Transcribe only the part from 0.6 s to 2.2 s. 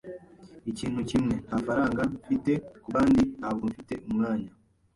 Ikintu kimwe, nta faranga